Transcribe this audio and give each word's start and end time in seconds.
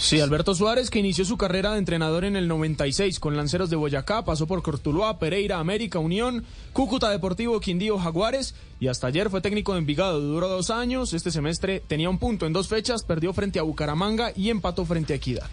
Sí, 0.00 0.18
Alberto 0.18 0.54
Suárez, 0.54 0.88
que 0.88 0.98
inició 0.98 1.26
su 1.26 1.36
carrera 1.36 1.72
de 1.72 1.78
entrenador 1.78 2.24
en 2.24 2.34
el 2.34 2.48
96 2.48 3.20
con 3.20 3.36
Lanceros 3.36 3.68
de 3.68 3.76
Boyacá, 3.76 4.24
pasó 4.24 4.46
por 4.46 4.62
Cortuluá, 4.62 5.18
Pereira, 5.18 5.58
América, 5.58 5.98
Unión, 5.98 6.42
Cúcuta 6.72 7.10
Deportivo, 7.10 7.60
Quindío, 7.60 7.98
Jaguares 7.98 8.54
y 8.80 8.88
hasta 8.88 9.08
ayer 9.08 9.28
fue 9.28 9.42
técnico 9.42 9.74
de 9.74 9.80
Envigado. 9.80 10.18
Duró 10.18 10.48
dos 10.48 10.70
años, 10.70 11.12
este 11.12 11.30
semestre 11.30 11.82
tenía 11.86 12.08
un 12.08 12.16
punto 12.16 12.46
en 12.46 12.54
dos 12.54 12.66
fechas, 12.66 13.02
perdió 13.02 13.34
frente 13.34 13.58
a 13.58 13.62
Bucaramanga 13.62 14.32
y 14.34 14.48
empató 14.48 14.86
frente 14.86 15.12
a 15.12 15.16
Equidad. 15.16 15.50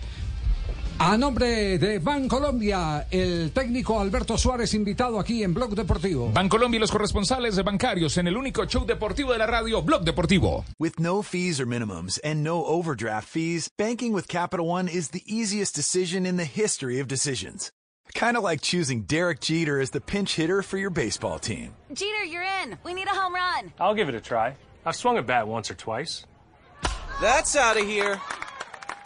A 1.00 1.16
nombre 1.16 1.78
de 1.78 2.00
Bancolombia, 2.00 3.06
el 3.12 3.52
técnico 3.52 4.00
Alberto 4.00 4.36
Suárez 4.36 4.74
invitado 4.74 5.20
aquí 5.20 5.44
en 5.44 5.54
Blog 5.54 5.76
Deportivo. 5.76 6.32
Bancolombia 6.34 6.78
y 6.78 6.82
los 6.82 6.92
corresponsales 6.92 7.56
de 7.56 7.62
bancarios 7.62 8.18
en 8.18 8.28
el 8.28 8.36
único 8.36 8.66
show 8.66 8.84
deportivo 8.84 9.32
de 9.32 9.38
la 9.38 9.46
radio, 9.46 9.84
Blog 9.84 10.04
Deportivo. 10.04 10.66
With 10.80 10.94
no 10.98 11.22
fees 11.22 11.60
or 11.60 11.68
minimums 11.68 12.20
and 12.24 12.44
no 12.44 12.66
overdraft 12.66 13.28
fees, 13.30 13.70
banking 13.78 14.12
with 14.12 14.28
Capital 14.28 14.68
One 14.68 14.88
is 14.90 15.12
the 15.12 15.22
easiest 15.28 15.76
decision 15.76 16.26
in 16.26 16.38
the 16.38 16.46
history 16.46 17.00
of 17.00 17.08
decisions. 17.08 17.72
Kind 18.16 18.36
of 18.36 18.44
like 18.44 18.62
choosing 18.62 19.04
Derek 19.04 19.40
Jeter 19.40 19.80
as 19.80 19.92
the 19.92 20.02
pinch 20.02 20.36
hitter 20.36 20.64
for 20.64 20.80
your 20.80 20.90
baseball 20.90 21.38
team. 21.38 21.76
Jeter, 21.94 22.26
you're 22.26 22.48
in. 22.64 22.76
We 22.84 22.96
need 22.96 23.08
a 23.08 23.14
home 23.14 23.36
run. 23.36 23.72
I'll 23.80 23.94
give 23.94 24.10
it 24.10 24.16
a 24.16 24.22
try. 24.22 24.56
I've 24.84 24.96
swung 24.96 25.20
a 25.20 25.22
bat 25.22 25.48
once 25.48 25.70
or 25.70 25.76
twice. 25.76 26.26
That's 27.22 27.56
out 27.56 27.78
of 27.78 27.86
here. 27.86 28.20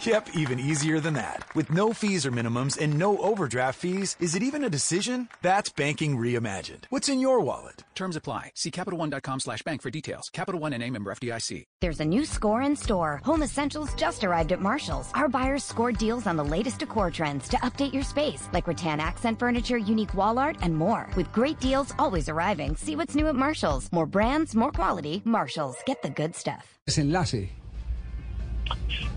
Yep, 0.04 0.30
even 0.34 0.60
easier 0.60 1.00
than 1.00 1.14
that. 1.14 1.46
With 1.56 1.70
no 1.70 1.94
fees 1.94 2.26
or 2.26 2.32
minimums 2.32 2.80
and 2.82 2.98
no 2.98 3.20
overdraft 3.20 3.78
fees, 3.78 4.16
is 4.20 4.34
it 4.34 4.42
even 4.42 4.64
a 4.64 4.70
decision? 4.70 5.30
That's 5.44 5.70
banking 5.70 6.18
reimagined. 6.18 6.86
What's 6.90 7.08
in 7.08 7.20
your 7.20 7.40
wallet? 7.40 7.84
Terms 7.94 8.16
apply. 8.16 8.54
See 8.56 8.72
CapitalOne.com 8.72 9.42
slash 9.42 9.62
bank 9.62 9.84
for 9.84 9.92
details. 9.92 10.32
Capital 10.34 10.60
One 10.60 10.74
and 10.74 10.82
a 10.82 10.90
member 10.90 11.14
FDIC. 11.14 11.66
There's 11.82 12.00
a 12.00 12.06
new 12.06 12.26
score 12.26 12.64
in 12.64 12.76
store. 12.76 13.22
Home 13.26 13.44
Essentials 13.44 13.94
just 13.94 14.24
arrived 14.24 14.52
at 14.52 14.60
Marshall's. 14.60 15.12
Our 15.14 15.30
buyers 15.30 15.64
scored 15.64 16.00
deals 16.00 16.26
on 16.26 16.36
the 16.36 16.46
latest 16.46 16.80
decor 16.80 17.12
trends 17.12 17.48
to 17.50 17.58
update 17.58 17.94
your 17.94 18.04
space, 18.04 18.50
like 18.54 18.68
rattan 18.68 19.00
accent 19.00 19.38
furniture, 19.38 19.78
unique 19.78 20.16
wall 20.16 20.40
art, 20.40 20.58
and 20.64 20.76
more. 20.76 21.08
With 21.16 21.32
great 21.32 21.60
deals 21.60 21.94
always 22.00 22.28
arriving, 22.28 22.76
see 22.76 22.96
what's 22.96 23.14
new 23.14 23.28
at 23.28 23.36
Marshall's. 23.36 23.92
More 23.92 24.08
brands, 24.08 24.56
more 24.56 24.72
quality. 24.72 25.22
Marshall's. 25.26 25.78
Get 25.86 26.02
the 26.02 26.10
good 26.10 26.36
stuff. 26.36 26.80
Desenlace. 26.90 27.50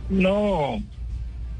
No, 0.08 0.83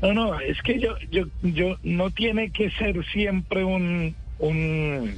no, 0.03 0.13
no, 0.13 0.41
es 0.41 0.61
que 0.63 0.79
yo, 0.79 0.97
yo, 1.11 1.27
yo 1.43 1.77
no 1.83 2.11
tiene 2.11 2.51
que 2.51 2.71
ser 2.71 3.05
siempre 3.07 3.65
un, 3.65 4.15
un, 4.39 5.15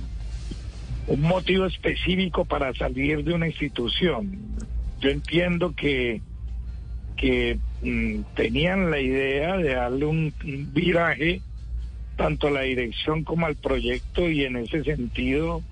un 1.08 1.20
motivo 1.20 1.66
específico 1.66 2.44
para 2.44 2.72
salir 2.74 3.24
de 3.24 3.32
una 3.32 3.48
institución. 3.48 4.38
Yo 5.00 5.10
entiendo 5.10 5.74
que, 5.74 6.20
que 7.16 7.58
mm, 7.82 8.20
tenían 8.34 8.91
la 8.91 9.00
idea 9.00 9.56
de 9.56 9.74
darle 9.74 10.06
un, 10.06 10.32
un 10.44 10.72
viraje 10.72 11.41
tanto 12.16 12.48
a 12.48 12.50
la 12.50 12.62
dirección 12.62 13.24
como 13.24 13.47
al 13.47 13.56
proyecto 13.56 14.30
y 14.30 14.44
en 14.44 14.56
ese 14.56 14.84
sentido 14.84 15.62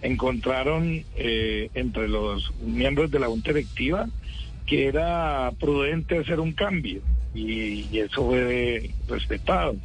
encontraron 0.00 1.04
eh, 1.16 1.70
entre 1.74 2.08
los 2.08 2.52
miembros 2.60 3.10
de 3.10 3.18
la 3.18 3.26
Junta 3.26 3.52
Directiva 3.52 4.08
que 4.68 4.86
era 4.86 5.50
prudente 5.58 6.18
hacer 6.18 6.38
un 6.38 6.52
cambio 6.52 7.00
y, 7.34 7.98
eso 7.98 8.26
fue 8.26 8.90
respetado 9.08 9.76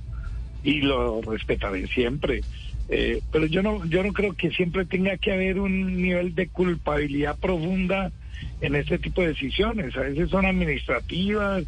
y 0.64 0.82
lo 0.82 1.22
respetaré 1.22 1.88
siempre. 1.88 2.42
Eh, 2.90 3.22
pero 3.32 3.46
yo 3.46 3.64
no, 3.64 3.86
yo 3.86 4.04
no 4.04 4.12
creo 4.12 4.34
que 4.34 4.52
siempre 4.52 4.86
tenga 4.86 5.18
que 5.18 5.32
haber 5.32 5.60
un 5.60 6.02
nivel 6.02 6.36
de 6.36 6.50
culpabilidad 6.50 7.38
profunda 7.40 8.12
en 8.60 8.76
este 8.76 9.00
tipo 9.00 9.22
de 9.22 9.30
decisiones. 9.30 9.96
A 9.96 10.02
veces 10.02 10.30
son 10.30 10.46
administrativas, 10.46 11.64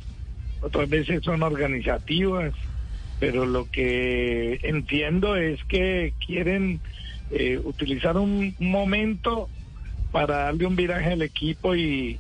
otras 0.61 0.89
veces 0.89 1.23
son 1.23 1.41
organizativas, 1.41 2.53
pero 3.19 3.45
lo 3.45 3.69
que 3.71 4.59
entiendo 4.63 5.37
es 5.37 5.63
que 5.65 6.13
quieren 6.25 6.81
eh, 7.31 7.59
utilizar 7.63 8.17
un 8.17 8.55
momento 8.59 9.49
para 10.11 10.37
darle 10.43 10.65
un 10.65 10.75
viraje 10.75 11.11
al 11.11 11.21
equipo 11.21 11.75
y, 11.75 12.19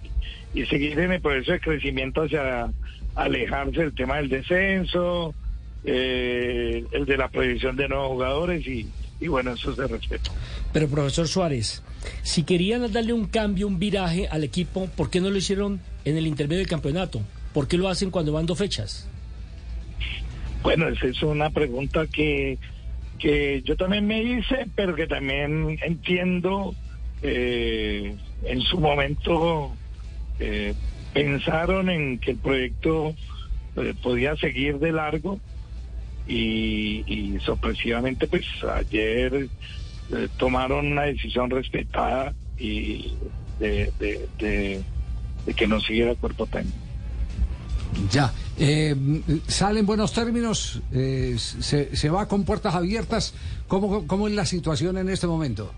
y 0.55 0.65
seguir 0.65 0.97
en 0.97 1.11
el 1.11 1.21
proceso 1.21 1.51
de 1.51 1.59
crecimiento 1.59 2.23
hacia 2.23 2.71
alejarse 3.13 3.81
del 3.81 3.93
tema 3.93 4.17
del 4.17 4.29
descenso, 4.29 5.35
eh, 5.83 6.83
el 6.91 7.05
de 7.05 7.17
la 7.17 7.27
prohibición 7.27 7.75
de 7.75 7.89
nuevos 7.89 8.07
jugadores 8.07 8.65
y, 8.65 8.87
y 9.19 9.27
bueno, 9.27 9.51
eso 9.51 9.75
se 9.75 9.85
respeta. 9.85 10.31
Pero 10.71 10.87
profesor 10.87 11.27
Suárez, 11.27 11.83
si 12.23 12.43
querían 12.43 12.91
darle 12.91 13.11
un 13.11 13.27
cambio, 13.27 13.67
un 13.67 13.79
viraje 13.79 14.27
al 14.29 14.45
equipo, 14.45 14.87
¿por 14.95 15.09
qué 15.09 15.19
no 15.19 15.29
lo 15.29 15.37
hicieron 15.37 15.81
en 16.05 16.17
el 16.17 16.25
intermedio 16.25 16.59
del 16.59 16.69
campeonato? 16.69 17.21
¿Por 17.53 17.67
qué 17.67 17.77
lo 17.77 17.89
hacen 17.89 18.09
cuando 18.09 18.31
van 18.31 18.45
dos 18.45 18.57
fechas? 18.57 19.09
Bueno, 20.63 20.87
esa 20.87 21.05
es 21.07 21.21
una 21.21 21.49
pregunta 21.49 22.07
que, 22.07 22.57
que 23.19 23.61
yo 23.63 23.75
también 23.75 24.07
me 24.07 24.23
hice, 24.23 24.67
pero 24.73 24.95
que 24.95 25.05
también 25.05 25.77
entiendo 25.83 26.73
eh, 27.21 28.15
en 28.45 28.61
su 28.61 28.79
momento 28.79 29.73
eh, 30.39 30.73
pensaron 31.13 31.89
en 31.89 32.19
que 32.19 32.31
el 32.31 32.37
proyecto 32.37 33.15
eh, 33.75 33.93
podía 34.01 34.35
seguir 34.35 34.79
de 34.79 34.91
largo 34.91 35.39
y, 36.27 37.37
sorpresivamente 37.45 38.27
pues 38.27 38.45
ayer 38.73 39.47
eh, 40.11 40.27
tomaron 40.37 40.91
una 40.91 41.03
decisión 41.03 41.49
respetada 41.49 42.33
y 42.57 43.13
de, 43.59 43.91
de, 43.99 44.27
de, 44.39 44.83
que 45.53 45.67
no 45.67 45.79
siguiera 45.79 46.11
el 46.11 46.17
cuerpo 46.17 46.47
técnico. 46.47 46.77
Ya, 48.11 48.33
eh, 48.57 48.95
salen 49.47 49.85
buenos 49.85 50.13
términos, 50.13 50.81
eh, 50.91 51.35
se, 51.37 51.95
se 51.95 52.09
va 52.09 52.27
con 52.27 52.43
puertas 52.43 52.75
abiertas. 52.75 53.33
¿Cómo, 53.67 54.05
¿Cómo 54.07 54.27
es 54.27 54.33
la 54.33 54.45
situación 54.45 54.97
en 54.97 55.09
este 55.09 55.27
momento? 55.27 55.71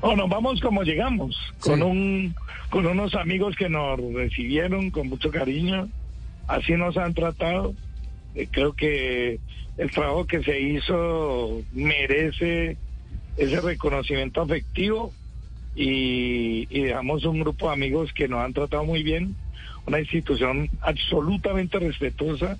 Oh, 0.00 0.14
nos 0.14 0.28
vamos 0.28 0.60
como 0.60 0.84
llegamos, 0.84 1.36
con 1.60 1.82
un 1.82 2.34
con 2.70 2.86
unos 2.86 3.14
amigos 3.14 3.56
que 3.56 3.68
nos 3.68 3.98
recibieron 4.14 4.90
con 4.90 5.08
mucho 5.08 5.30
cariño, 5.30 5.88
así 6.46 6.72
nos 6.74 6.96
han 6.96 7.14
tratado. 7.14 7.74
Eh, 8.34 8.46
creo 8.50 8.74
que 8.74 9.40
el 9.76 9.90
trabajo 9.90 10.26
que 10.26 10.42
se 10.42 10.60
hizo 10.60 11.62
merece 11.72 12.76
ese 13.36 13.60
reconocimiento 13.60 14.42
afectivo 14.42 15.12
y, 15.74 16.66
y 16.70 16.82
dejamos 16.82 17.24
un 17.24 17.40
grupo 17.40 17.66
de 17.66 17.74
amigos 17.74 18.12
que 18.12 18.28
nos 18.28 18.40
han 18.40 18.52
tratado 18.52 18.84
muy 18.84 19.02
bien, 19.02 19.34
una 19.86 20.00
institución 20.00 20.68
absolutamente 20.80 21.78
respetuosa, 21.78 22.58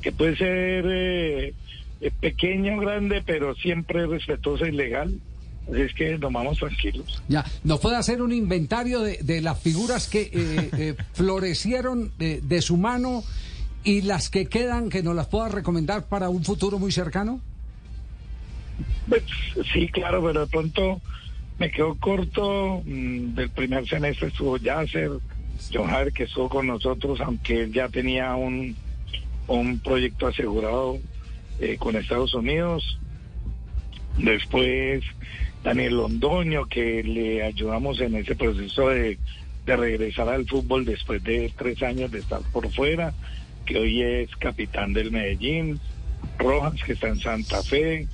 que 0.00 0.12
puede 0.12 0.36
ser 0.36 0.84
eh, 0.88 1.54
eh, 2.00 2.10
pequeña 2.20 2.76
o 2.76 2.80
grande, 2.80 3.22
pero 3.24 3.54
siempre 3.54 4.06
respetuosa 4.06 4.66
y 4.66 4.72
legal. 4.72 5.20
Así 5.68 5.80
es 5.82 5.94
que 5.94 6.18
nos 6.18 6.32
vamos 6.32 6.58
tranquilos. 6.58 7.22
Ya, 7.28 7.44
¿nos 7.64 7.78
puede 7.80 7.96
hacer 7.96 8.22
un 8.22 8.32
inventario 8.32 9.00
de, 9.00 9.18
de 9.22 9.40
las 9.40 9.60
figuras 9.60 10.08
que 10.08 10.22
eh, 10.22 10.70
eh, 10.76 10.96
florecieron 11.12 12.12
de, 12.18 12.40
de 12.40 12.62
su 12.62 12.76
mano 12.76 13.22
y 13.84 14.02
las 14.02 14.30
que 14.30 14.46
quedan 14.46 14.90
que 14.90 15.02
nos 15.02 15.14
las 15.14 15.26
pueda 15.28 15.48
recomendar 15.48 16.06
para 16.06 16.28
un 16.28 16.42
futuro 16.44 16.78
muy 16.78 16.92
cercano? 16.92 17.40
Pues, 19.08 19.22
sí, 19.72 19.88
claro, 19.88 20.22
pero 20.24 20.40
de 20.40 20.46
pronto 20.46 21.00
me 21.58 21.70
quedo 21.70 21.94
corto. 21.96 22.82
mm, 22.84 23.34
Del 23.34 23.50
primer 23.50 23.86
semestre 23.88 24.28
estuvo 24.28 24.56
Yasser, 24.56 25.10
John 25.72 25.88
Javier, 25.88 26.12
que 26.12 26.24
estuvo 26.24 26.48
con 26.48 26.66
nosotros, 26.66 27.20
aunque 27.20 27.62
él 27.62 27.72
ya 27.72 27.88
tenía 27.88 28.34
un, 28.34 28.74
un 29.46 29.78
proyecto 29.78 30.26
asegurado 30.26 30.98
eh, 31.60 31.76
con 31.78 31.96
Estados 31.96 32.34
Unidos. 32.34 32.98
Después 34.18 35.02
Daniel 35.62 35.96
Londoño, 35.96 36.66
que 36.66 37.02
le 37.02 37.42
ayudamos 37.42 38.00
en 38.00 38.16
ese 38.16 38.34
proceso 38.34 38.88
de, 38.88 39.18
regresar 39.66 40.28
al 40.28 40.46
fútbol 40.46 40.84
después 40.84 41.22
de 41.22 41.52
tres 41.56 41.80
años 41.84 42.10
de 42.10 42.18
estar 42.18 42.40
por 42.52 42.68
fuera, 42.72 43.14
que 43.64 43.78
hoy 43.78 44.02
es 44.02 44.34
capitán 44.36 44.92
del 44.92 45.12
Medellín. 45.12 45.78
Rojas, 46.38 46.82
que 46.84 46.94
está 46.94 47.08
en 47.08 47.20
Santa 47.20 47.62
Fe. 47.62 48.08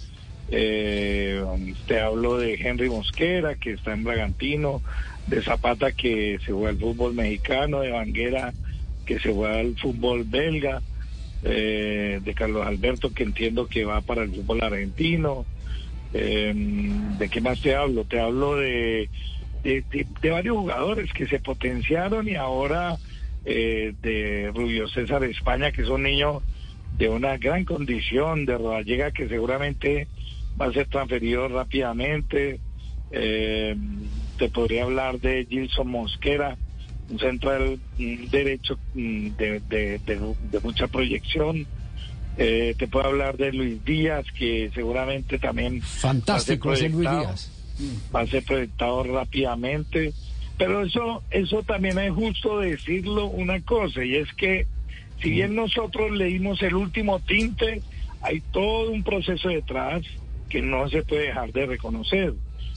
Eh, 0.50 1.42
te 1.86 2.00
hablo 2.00 2.36
de 2.36 2.54
Henry 2.54 2.90
Mosquera, 2.90 3.54
que 3.54 3.72
está 3.72 3.94
en 3.94 4.04
Bragantino, 4.04 4.82
de 5.26 5.42
Zapata, 5.42 5.92
que 5.92 6.38
se 6.44 6.52
juega 6.52 6.70
al 6.70 6.78
fútbol 6.78 7.14
mexicano, 7.14 7.80
de 7.80 7.90
Vanguera, 7.90 8.52
que 9.06 9.18
se 9.18 9.32
juega 9.32 9.60
al 9.60 9.76
fútbol 9.76 10.24
belga. 10.24 10.82
eh, 11.42 12.20
de 12.24 12.34
Carlos 12.34 12.66
Alberto, 12.66 13.12
que 13.12 13.22
entiendo 13.22 13.66
que 13.68 13.84
va 13.84 14.00
para 14.00 14.24
el 14.24 14.30
fútbol 14.30 14.62
argentino. 14.62 15.46
Eh, 16.12 16.52
¿De 16.54 17.28
qué 17.28 17.40
más 17.40 17.60
te 17.60 17.74
hablo? 17.74 18.04
Te 18.04 18.20
hablo 18.20 18.56
de, 18.56 19.10
de, 19.62 20.06
varios 20.30 20.56
jugadores 20.56 21.12
que 21.12 21.26
se 21.26 21.40
potenciaron 21.40 22.28
y 22.28 22.36
ahora 22.36 22.98
eh, 23.44 23.94
de 24.02 24.50
Rubio 24.54 24.88
César 24.88 25.24
España, 25.24 25.72
que 25.72 25.82
es 25.82 25.88
un 25.88 26.02
niño 26.04 26.42
de 26.92 27.08
una 27.08 27.36
gran 27.36 27.64
condición, 27.64 28.46
de 28.46 28.56
Rodallega, 28.56 29.10
que 29.10 29.28
seguramente 29.28 30.08
va 30.60 30.66
a 30.66 30.72
ser 30.72 30.86
transferido 30.88 31.48
rápidamente. 31.48 32.60
Eh, 33.10 33.76
te 34.36 34.48
podría 34.50 34.84
hablar 34.84 35.20
de 35.20 35.46
Gilson 35.46 35.88
Mosquera, 35.88 36.56
un 37.08 37.18
central 37.18 37.78
derecho 37.96 38.78
mm, 38.94 39.28
de- 39.36 39.60
de 39.60 40.60
mucha 40.62 40.88
proyección. 40.88 41.66
Eh, 42.38 42.74
te 42.78 42.86
puedo 42.86 43.06
hablar 43.06 43.36
de 43.36 43.52
Luis 43.52 43.84
Díaz, 43.84 44.26
que 44.38 44.70
seguramente 44.74 45.38
también 45.38 45.80
Fantástico 45.80 46.68
va 46.68 46.74
a 46.74 46.76
ser 46.76 46.86
ese 46.86 46.94
Luis 46.94 47.08
proyectado 47.08 47.34
Díaz. 47.34 47.50
va 48.14 48.20
a 48.20 48.26
ser 48.26 48.44
proyectado 48.44 49.02
rápidamente. 49.04 50.12
Pero 50.58 50.82
eso, 50.82 51.22
eso 51.30 51.62
también 51.62 51.98
es 51.98 52.12
justo 52.12 52.60
decirlo 52.60 53.26
una 53.26 53.60
cosa, 53.60 54.04
y 54.04 54.16
es 54.16 54.32
que 54.34 54.66
si 55.22 55.30
bien 55.30 55.54
nosotros 55.54 56.10
leímos 56.10 56.62
el 56.62 56.74
último 56.74 57.20
tinte, 57.20 57.82
hay 58.22 58.40
todo 58.52 58.90
un 58.90 59.02
proceso 59.02 59.48
detrás 59.48 60.02
que 60.48 60.62
no 60.62 60.88
se 60.88 61.02
puede 61.02 61.28
dejar 61.28 61.52
de 61.52 61.66
reconocer. 61.66 62.34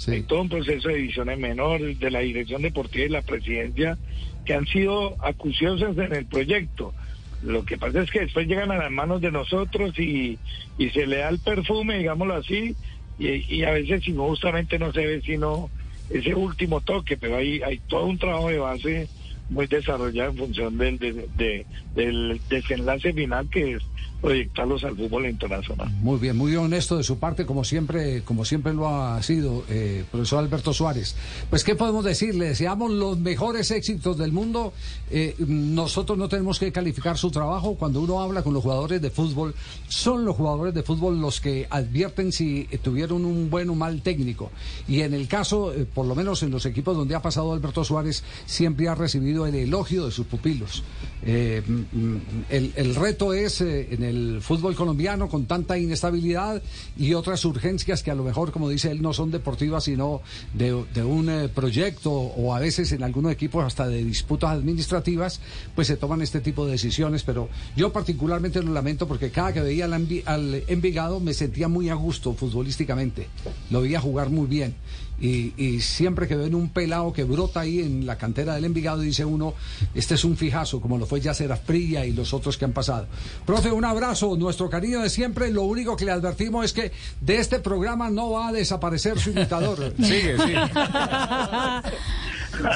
Hay 0.07 0.23
todo 0.23 0.41
un 0.41 0.49
proceso 0.49 0.87
de 0.87 0.95
divisiones 0.95 1.37
menores, 1.37 1.99
de 1.99 2.09
la 2.09 2.19
dirección 2.19 2.61
deportiva 2.61 3.05
y 3.05 3.09
la 3.09 3.21
presidencia, 3.21 3.97
que 4.45 4.53
han 4.53 4.65
sido 4.67 5.15
acuciosas 5.23 5.97
en 5.97 6.13
el 6.13 6.25
proyecto. 6.25 6.93
Lo 7.41 7.63
que 7.63 7.77
pasa 7.77 8.01
es 8.01 8.11
que 8.11 8.21
después 8.21 8.47
llegan 8.47 8.71
a 8.71 8.77
las 8.77 8.91
manos 8.91 9.21
de 9.21 9.31
nosotros 9.31 9.97
y, 9.97 10.39
y 10.77 10.89
se 10.89 11.07
le 11.07 11.17
da 11.17 11.29
el 11.29 11.39
perfume, 11.39 11.97
digámoslo 11.99 12.35
así, 12.35 12.75
y, 13.17 13.55
y 13.55 13.63
a 13.63 13.71
veces 13.71 14.03
si 14.03 14.11
no, 14.11 14.27
justamente 14.27 14.77
no 14.79 14.91
se 14.91 15.05
ve 15.05 15.21
sino 15.21 15.71
ese 16.09 16.33
último 16.35 16.81
toque, 16.81 17.17
pero 17.17 17.37
hay, 17.37 17.61
hay 17.61 17.79
todo 17.87 18.05
un 18.05 18.17
trabajo 18.17 18.49
de 18.49 18.57
base 18.59 19.09
muy 19.49 19.67
desarrollado 19.67 20.31
en 20.31 20.37
función 20.37 20.77
del, 20.77 20.97
de- 20.97 21.27
de- 21.37 21.65
del 21.95 22.41
desenlace 22.49 23.13
final 23.13 23.49
que 23.49 23.73
es 23.73 23.83
proyectarlos 24.21 24.83
al 24.83 24.95
fútbol 24.95 25.27
internacional. 25.27 25.89
Muy 26.01 26.19
bien, 26.19 26.37
muy 26.37 26.55
honesto 26.55 26.97
de 26.97 27.03
su 27.03 27.19
parte, 27.19 27.45
como 27.45 27.63
siempre, 27.63 28.21
como 28.23 28.43
siempre 28.45 28.73
lo 28.73 28.87
ha 28.87 29.21
sido, 29.23 29.63
eh, 29.69 30.03
profesor 30.11 30.39
Alberto 30.39 30.73
Suárez. 30.73 31.15
Pues, 31.49 31.63
¿qué 31.63 31.75
podemos 31.75 32.03
decir? 32.03 32.35
Le 32.35 32.49
deseamos 32.49 32.91
los 32.91 33.17
mejores 33.19 33.71
éxitos 33.71 34.17
del 34.17 34.31
mundo. 34.31 34.73
Eh, 35.09 35.35
nosotros 35.39 36.17
no 36.17 36.27
tenemos 36.27 36.59
que 36.59 36.71
calificar 36.71 37.17
su 37.17 37.31
trabajo. 37.31 37.75
Cuando 37.75 38.01
uno 38.01 38.21
habla 38.21 38.43
con 38.43 38.53
los 38.53 38.63
jugadores 38.63 39.01
de 39.01 39.09
fútbol, 39.09 39.55
son 39.87 40.25
los 40.25 40.35
jugadores 40.35 40.73
de 40.73 40.83
fútbol 40.83 41.19
los 41.21 41.39
que 41.39 41.67
advierten 41.69 42.31
si 42.31 42.67
tuvieron 42.83 43.25
un 43.25 43.49
buen 43.49 43.69
o 43.69 43.75
mal 43.75 44.01
técnico. 44.01 44.51
Y 44.87 45.01
en 45.01 45.13
el 45.13 45.27
caso, 45.27 45.73
eh, 45.73 45.85
por 45.85 46.05
lo 46.05 46.15
menos 46.15 46.43
en 46.43 46.51
los 46.51 46.65
equipos 46.65 46.95
donde 46.95 47.15
ha 47.15 47.21
pasado 47.21 47.53
Alberto 47.53 47.83
Suárez, 47.83 48.23
siempre 48.45 48.89
ha 48.89 48.95
recibido 48.95 49.45
el 49.45 49.55
elogio 49.55 50.05
de 50.05 50.11
sus 50.11 50.25
pupilos. 50.25 50.83
Eh, 51.23 51.61
mm, 51.65 51.73
mm, 51.73 52.21
el, 52.49 52.95
reto 52.95 53.33
es 53.33 53.61
en 53.61 54.03
fútbol 54.41 54.75
colombiano 54.75 55.27
con 55.27 55.45
tanta 55.45 55.77
inestabilidad 55.77 56.61
y 56.97 57.13
otras 57.13 57.43
urgencias 57.45 58.03
que 58.03 58.11
a 58.11 58.15
lo 58.15 58.23
mejor, 58.23 58.51
como 58.51 58.69
dice 58.69 58.91
él, 58.91 59.01
no 59.01 59.13
son 59.13 59.31
deportivas, 59.31 59.85
sino 59.85 60.21
de, 60.53 60.73
un 60.73 61.29
eh, 61.29 61.49
proyecto 61.49 62.11
o 62.11 62.53
a 62.53 62.59
veces 62.59 62.91
en 62.91 63.03
algunos 63.03 63.31
equipos 63.31 63.63
hasta 63.63 63.87
de 63.87 64.03
disputas 64.03 64.51
administrativas, 64.51 65.39
pues 65.75 65.87
se 65.87 65.97
toman 65.97 66.21
este 66.21 66.41
tipo 66.41 66.65
de 66.65 66.73
decisiones. 66.73 67.23
Pero 67.23 67.49
yo 67.75 67.91
particularmente 67.91 68.61
lo 68.61 68.73
lamento 68.73 69.07
porque 69.07 69.31
cada 69.31 69.53
que 69.53 69.61
veía 69.61 69.85
al, 69.85 69.93
al 70.25 70.63
Envigado 70.67 71.19
me 71.19 71.33
sentía 71.33 71.67
muy 71.67 71.89
a 71.89 71.95
gusto 71.95 72.33
futbolísticamente. 72.33 73.27
Lo 73.69 73.81
veía 73.81 73.99
jugar 73.99 74.29
muy 74.29 74.47
bien. 74.47 74.75
Y, 75.21 75.53
y 75.57 75.81
siempre 75.81 76.27
que 76.27 76.35
ven 76.35 76.55
un 76.55 76.69
pelado 76.69 77.11
que 77.11 77.23
brota 77.23 77.61
ahí 77.61 77.79
en 77.79 78.05
la 78.05 78.17
cantera 78.17 78.55
del 78.55 78.65
Envigado, 78.65 79.01
dice 79.01 79.25
uno, 79.25 79.53
este 79.93 80.15
es 80.15 80.23
un 80.23 80.37
fijazo, 80.37 80.79
como 80.81 80.97
lo 80.97 81.05
fue 81.05 81.19
Yacer 81.21 81.51
Asprilla 81.51 82.05
y 82.05 82.13
los 82.13 82.33
otros 82.33 82.57
que 82.57 82.65
han 82.65 82.73
pasado. 82.73 83.07
Profe, 83.45 83.71
un 83.71 83.85
abrazo, 83.85 84.35
nuestro 84.37 84.69
cariño 84.69 85.01
de 85.01 85.09
siempre. 85.09 85.51
Lo 85.51 85.63
único 85.63 85.95
que 85.95 86.05
le 86.05 86.11
advertimos 86.11 86.65
es 86.65 86.73
que 86.73 86.91
de 87.21 87.37
este 87.37 87.59
programa 87.59 88.09
no 88.09 88.31
va 88.31 88.49
a 88.49 88.51
desaparecer 88.51 89.19
su 89.19 89.31
imitador. 89.31 89.93
Sigue, 89.97 90.37
sigue. 90.37 90.59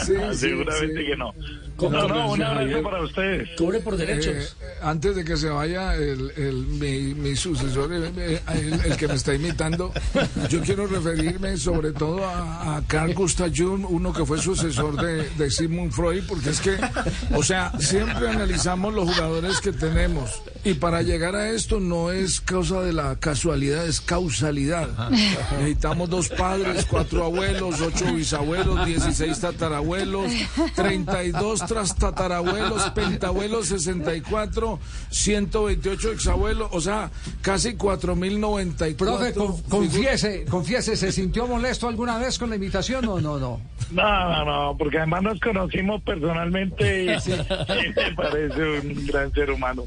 Sí, 0.06 0.14
sí, 0.14 0.38
Seguramente 0.38 1.02
sí. 1.02 1.06
que 1.08 1.16
no. 1.18 1.34
No, 1.90 2.08
no, 2.08 2.26
un 2.32 2.40
decía 2.40 2.48
abrazo 2.48 2.56
Javier, 2.68 2.84
para 2.84 3.04
ustedes. 3.04 3.50
Cobre 3.58 3.80
por 3.80 3.98
derechos. 3.98 4.56
Eh, 4.62 4.66
antes 4.82 5.16
de 5.16 5.24
que 5.26 5.38
se 5.38 5.50
vaya 5.50 5.96
el, 5.96 6.32
el- 6.38 6.54
mi, 6.68 7.14
mi 7.14 7.36
sucesor, 7.36 7.92
el, 7.94 8.04
el 8.86 8.98
que 8.98 9.08
me 9.08 9.16
está 9.16 9.34
imitando, 9.34 9.92
yo 10.50 10.62
quiero 10.62 10.88
referirme 10.88 11.58
sobre 11.58 11.92
todo 11.92 12.26
a, 12.26 12.78
a 12.78 12.82
Carl 12.88 13.14
Gustav 13.14 13.52
Jung, 13.56 13.86
uno 13.90 14.14
que 14.14 14.26
fue 14.26 14.40
sucesor 14.40 14.96
de, 15.02 15.30
de 15.32 15.52
Sigmund 15.52 15.92
Freud, 15.92 16.24
porque 16.28 16.50
es 16.50 16.60
que, 16.62 16.78
o 17.36 17.44
sea, 17.44 17.72
siempre 17.80 18.30
analizamos 18.30 18.94
los 18.94 19.10
jugadores 19.14 19.60
que 19.62 19.72
tenemos 19.72 20.42
y 20.64 20.76
para 20.76 21.02
llegar 21.02 21.36
a 21.36 21.50
esto 21.50 21.80
no 21.80 22.12
es 22.12 22.40
causa 22.42 22.82
de 22.82 22.94
la 22.94 23.16
casualidad, 23.18 23.86
es 23.86 24.00
causalidad. 24.02 24.88
Necesitamos 25.58 26.10
dos 26.10 26.30
padres, 26.30 26.86
cuatro 26.90 27.26
abuelos, 27.26 27.82
ocho 27.82 28.14
bisabuelos, 28.14 28.86
16 28.86 29.40
tatarabuelos, 29.40 30.32
32 30.76 31.66
tras 31.74 31.96
tatarabuelos, 31.96 32.84
pentabuelos 32.92 33.68
64, 33.68 34.80
128 35.10 36.12
exabuelos, 36.12 36.70
o 36.72 36.80
sea, 36.82 37.10
casi 37.42 37.74
4094. 37.76 38.96
Profe, 39.18 39.34
con- 39.34 39.62
confiese, 39.64 40.46
confiese, 40.46 40.96
¿se 40.96 41.12
sintió 41.12 41.48
molesto 41.48 41.88
alguna 41.88 42.18
vez 42.18 42.38
con 42.38 42.50
la 42.52 42.56
imitación 42.58 43.06
o 43.08 43.20
no? 43.20 43.38
No. 43.40 43.60
No, 43.92 44.02
no, 44.30 44.46
no, 44.46 44.78
porque 44.78 44.98
además 44.98 45.24
nos 45.24 45.40
conocimos 45.40 46.02
personalmente 46.04 47.04
y 47.06 47.20
sí, 47.22 47.32
me 47.96 48.12
parece 48.16 48.80
un 48.80 49.06
gran 49.08 49.32
ser 49.34 49.52
humano. 49.52 49.84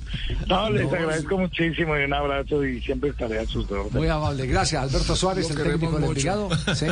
No, 0.47 0.71
les 0.71 0.93
agradezco 0.93 1.39
muchísimo 1.39 1.97
y 1.99 2.03
un 2.05 2.13
abrazo 2.13 2.65
y 2.65 2.81
siempre 2.83 3.11
estaré 3.11 3.39
a 3.41 3.47
sus 3.47 3.65
órdenes. 3.71 3.95
Muy 3.95 4.09
amable, 4.09 4.47
gracias. 4.47 4.83
Alberto 4.83 5.17
Suárez, 5.17 5.51
Lo 5.51 5.57
el 5.65 5.71
técnico 5.73 5.99
del 5.99 6.15
queremos 6.15 6.51
Envigado. 6.51 6.75
¿Sí? 6.75 6.87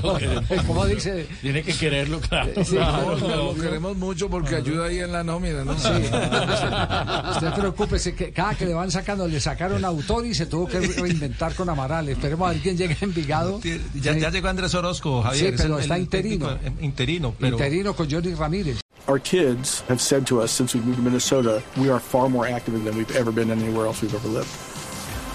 como, 0.00 0.18
como 0.66 0.86
dice, 0.86 1.26
Tiene 1.42 1.62
que 1.62 1.74
quererlo, 1.74 2.20
claro. 2.20 2.50
Sí, 2.64 2.76
No, 2.76 3.45
lo 3.54 3.62
queremos 3.62 3.96
mucho 3.96 4.28
porque 4.28 4.56
ayuda 4.56 4.86
ahí 4.86 4.98
en 5.00 5.12
la 5.12 5.22
nómina, 5.24 5.64
¿no? 5.64 5.78
Sí. 5.78 5.88
Usted 7.34 7.52
preocúpese 7.54 8.14
que 8.14 8.32
cada 8.32 8.54
que 8.54 8.66
le 8.66 8.74
van 8.74 8.90
sacando, 8.90 9.26
le 9.28 9.40
sacaron 9.40 9.84
a 9.84 9.88
autor 9.88 10.26
y 10.26 10.34
se 10.34 10.46
tuvo 10.46 10.66
que 10.66 10.80
reinventar 10.80 11.54
con 11.54 11.68
Amaral. 11.68 12.08
Esperemos 12.08 12.48
a 12.48 12.52
ver 12.52 12.60
quién 12.62 12.76
llega 12.76 12.94
a 13.00 13.04
Envigado. 13.04 13.60
Ya, 13.94 14.16
ya 14.16 14.30
llegó 14.30 14.48
Andrés 14.48 14.74
Orozco, 14.74 15.22
Javier. 15.22 15.48
Sí, 15.50 15.54
es 15.54 15.60
pero 15.62 15.76
el- 15.76 15.82
está 15.82 15.96
el 15.96 16.02
interino. 16.02 16.48
técnico, 16.56 16.80
eh, 16.80 16.84
interino, 16.84 17.34
pero 17.38 17.56
Interino 17.56 17.94
con 17.94 18.10
Johnny 18.10 18.34
Ramírez. 18.34 18.80
Our 19.08 19.20
kids 19.20 19.84
have 19.88 20.00
said 20.00 20.24
to 20.24 20.42
us 20.42 20.50
since 20.50 20.76
we 20.76 20.82
moved 20.84 20.96
to 20.96 21.02
Minnesota, 21.02 21.62
we 21.76 21.88
are 21.90 22.00
far 22.00 22.28
more 22.28 22.50
active 22.52 22.76
than 22.84 22.96
we've 22.98 23.16
ever 23.16 23.30
been 23.32 23.52
anywhere 23.52 23.86
else 23.86 24.02
we've 24.02 24.12
ever 24.16 24.28
lived. 24.28 24.48